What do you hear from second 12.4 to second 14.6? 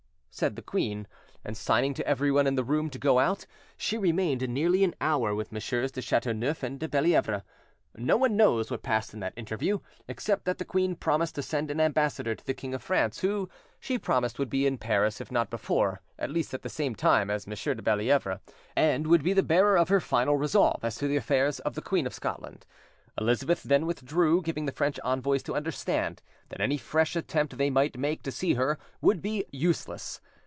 the King of France, who, she promised, would